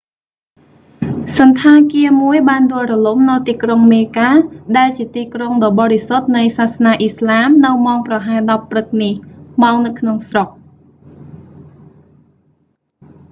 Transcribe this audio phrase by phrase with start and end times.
[1.37, 9.13] សណ្ឋាគារមួយបានដួលរលំនៅទីក្រុងមេកា mecca ដែលជាទីក្រុងដ៏បរិសុទ្ធនៃសាសនាអ៊ីស្លាមនៅម៉ោងប្រហែល 10 ព្រឹកនេះ
[9.63, 10.49] ម៉ោងនៅក្នុងស្រុក